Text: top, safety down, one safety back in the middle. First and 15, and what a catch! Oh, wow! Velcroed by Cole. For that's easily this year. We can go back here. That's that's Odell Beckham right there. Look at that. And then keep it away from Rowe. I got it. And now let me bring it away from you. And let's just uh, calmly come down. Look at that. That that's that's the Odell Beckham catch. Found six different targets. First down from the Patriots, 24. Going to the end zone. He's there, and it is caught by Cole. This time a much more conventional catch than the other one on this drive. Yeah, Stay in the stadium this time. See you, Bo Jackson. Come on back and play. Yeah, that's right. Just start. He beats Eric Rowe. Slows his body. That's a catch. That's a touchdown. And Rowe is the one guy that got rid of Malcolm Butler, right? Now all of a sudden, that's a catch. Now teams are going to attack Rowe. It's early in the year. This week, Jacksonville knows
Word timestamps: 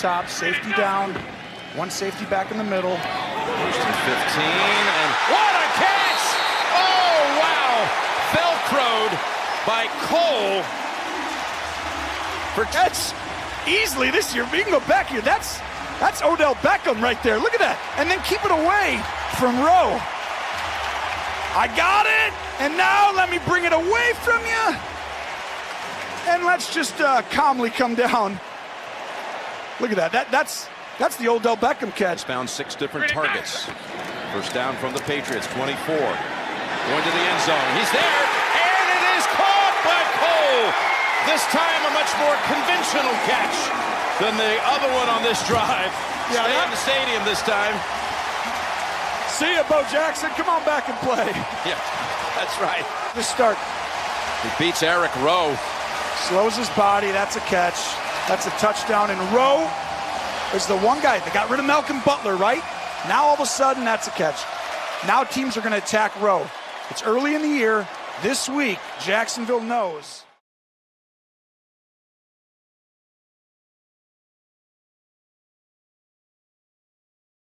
top, 0.00 0.28
safety 0.28 0.72
down, 0.72 1.12
one 1.76 1.90
safety 1.90 2.24
back 2.26 2.50
in 2.50 2.56
the 2.56 2.64
middle. 2.64 2.96
First 2.96 3.80
and 3.84 3.98
15, 4.08 4.40
and 4.40 5.10
what 5.28 5.52
a 5.60 5.66
catch! 5.76 6.24
Oh, 6.72 7.20
wow! 7.36 7.74
Velcroed 8.32 9.12
by 9.66 9.84
Cole. 10.08 10.64
For 12.54 12.64
that's 12.72 13.12
easily 13.68 14.10
this 14.10 14.34
year. 14.34 14.44
We 14.50 14.62
can 14.62 14.72
go 14.72 14.80
back 14.88 15.08
here. 15.08 15.20
That's 15.20 15.58
that's 16.00 16.22
Odell 16.22 16.54
Beckham 16.56 17.02
right 17.02 17.22
there. 17.22 17.38
Look 17.38 17.52
at 17.52 17.60
that. 17.60 17.76
And 17.98 18.10
then 18.10 18.22
keep 18.24 18.42
it 18.42 18.50
away 18.50 18.96
from 19.36 19.60
Rowe. 19.60 20.00
I 21.52 21.68
got 21.76 22.06
it. 22.06 22.32
And 22.58 22.74
now 22.74 23.12
let 23.12 23.28
me 23.28 23.38
bring 23.46 23.64
it 23.64 23.74
away 23.74 24.12
from 24.24 24.40
you. 24.48 24.80
And 26.32 26.44
let's 26.46 26.72
just 26.72 26.98
uh, 27.02 27.20
calmly 27.30 27.68
come 27.68 27.94
down. 27.94 28.40
Look 29.80 29.90
at 29.90 29.96
that. 29.96 30.12
That 30.12 30.28
that's 30.30 30.68
that's 31.00 31.16
the 31.16 31.28
Odell 31.28 31.56
Beckham 31.56 31.94
catch. 31.96 32.24
Found 32.24 32.48
six 32.48 32.76
different 32.76 33.08
targets. 33.08 33.64
First 34.36 34.52
down 34.52 34.76
from 34.76 34.92
the 34.92 35.00
Patriots, 35.08 35.48
24. 35.56 35.96
Going 35.96 37.02
to 37.02 37.12
the 37.12 37.24
end 37.24 37.40
zone. 37.48 37.68
He's 37.80 37.90
there, 37.90 38.20
and 38.60 38.86
it 38.92 39.04
is 39.18 39.24
caught 39.34 39.76
by 39.82 40.00
Cole. 40.20 40.68
This 41.26 41.42
time 41.50 41.80
a 41.88 41.92
much 41.96 42.12
more 42.20 42.36
conventional 42.46 43.16
catch 43.26 43.56
than 44.20 44.36
the 44.36 44.54
other 44.68 44.88
one 44.94 45.08
on 45.08 45.24
this 45.24 45.40
drive. 45.50 45.90
Yeah, 46.30 46.44
Stay 46.46 46.60
in 46.62 46.70
the 46.70 46.80
stadium 46.84 47.22
this 47.24 47.42
time. 47.42 47.74
See 49.28 49.50
you, 49.56 49.64
Bo 49.64 49.82
Jackson. 49.90 50.30
Come 50.36 50.48
on 50.48 50.62
back 50.68 50.88
and 50.88 50.96
play. 51.00 51.32
Yeah, 51.68 51.80
that's 52.36 52.56
right. 52.60 52.84
Just 53.16 53.30
start. 53.32 53.56
He 54.44 54.48
beats 54.62 54.82
Eric 54.82 55.14
Rowe. 55.24 55.56
Slows 56.28 56.56
his 56.56 56.68
body. 56.70 57.10
That's 57.10 57.36
a 57.36 57.40
catch. 57.40 57.76
That's 58.30 58.46
a 58.46 58.50
touchdown. 58.50 59.10
And 59.10 59.18
Rowe 59.34 59.68
is 60.54 60.64
the 60.64 60.78
one 60.78 61.02
guy 61.02 61.18
that 61.18 61.34
got 61.34 61.50
rid 61.50 61.58
of 61.58 61.66
Malcolm 61.66 62.00
Butler, 62.04 62.36
right? 62.36 62.62
Now 63.08 63.24
all 63.24 63.34
of 63.34 63.40
a 63.40 63.44
sudden, 63.44 63.84
that's 63.84 64.06
a 64.06 64.12
catch. 64.12 64.40
Now 65.04 65.24
teams 65.24 65.56
are 65.56 65.60
going 65.62 65.72
to 65.72 65.78
attack 65.78 66.14
Rowe. 66.20 66.48
It's 66.90 67.02
early 67.02 67.34
in 67.34 67.42
the 67.42 67.48
year. 67.48 67.88
This 68.22 68.48
week, 68.48 68.78
Jacksonville 69.02 69.60
knows 69.60 70.22